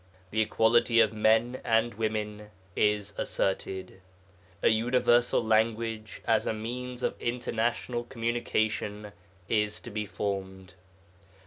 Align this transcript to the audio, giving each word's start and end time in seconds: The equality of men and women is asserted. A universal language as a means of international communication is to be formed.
The 0.31 0.41
equality 0.41 0.99
of 0.99 1.13
men 1.13 1.61
and 1.63 1.93
women 1.93 2.49
is 2.75 3.13
asserted. 3.19 4.01
A 4.63 4.69
universal 4.69 5.43
language 5.43 6.23
as 6.25 6.47
a 6.47 6.53
means 6.53 7.03
of 7.03 7.13
international 7.21 8.05
communication 8.05 9.11
is 9.47 9.79
to 9.81 9.91
be 9.91 10.07
formed. 10.07 10.73